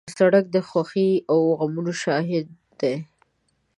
سړک 0.17 0.45
د 0.55 0.57
خوښۍ 0.67 1.11
او 1.31 1.39
غمونو 1.59 1.93
شاهد 2.03 2.47
دی. 2.79 2.95